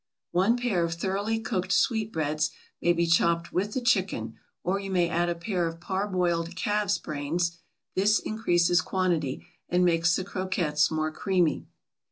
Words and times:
One 0.31 0.57
pair 0.57 0.83
of 0.83 0.95
thoroughly 0.95 1.39
cooked 1.39 1.71
sweetbreads 1.71 2.49
may 2.81 2.91
be 2.91 3.05
chopped 3.05 3.53
with 3.53 3.73
the 3.73 3.81
chicken, 3.81 4.33
or 4.63 4.79
you 4.79 4.89
may 4.89 5.07
add 5.07 5.29
a 5.29 5.35
pair 5.35 5.67
of 5.67 5.79
parboiled 5.79 6.55
calf's 6.55 6.97
brains; 6.97 7.59
this 7.93 8.17
increases 8.17 8.81
quantity, 8.81 9.45
and 9.69 9.85
makes 9.85 10.15
the 10.15 10.23
croquettes 10.23 10.89
more 10.89 11.11
creamy. 11.11 11.67